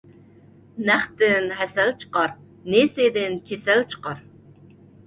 نەقتىن 0.87 1.45
ھەسەل 1.61 1.93
چىقار، 2.05 2.35
نېسىدىن 2.77 3.39
كېسەل 3.51 3.89
چىقار. 3.95 4.31